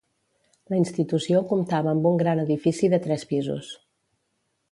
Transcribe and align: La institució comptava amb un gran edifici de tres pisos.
La 0.73 0.77
institució 0.83 1.41
comptava 1.51 1.91
amb 1.93 2.09
un 2.13 2.17
gran 2.23 2.41
edifici 2.45 2.91
de 2.95 3.01
tres 3.05 3.27
pisos. 3.35 3.73